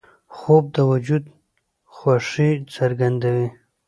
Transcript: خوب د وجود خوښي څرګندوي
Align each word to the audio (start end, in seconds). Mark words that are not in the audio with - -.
خوب 0.35 0.63
د 0.75 0.77
وجود 0.91 1.23
خوښي 1.95 2.49
څرګندوي 2.75 3.47